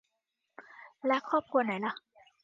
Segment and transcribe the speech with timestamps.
[1.07, 1.93] และครอบครัวไหนล่ะ